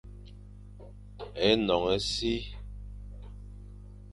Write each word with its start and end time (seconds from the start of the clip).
Énoñ 1.51 1.83
e 1.95 1.97
si, 2.11 2.35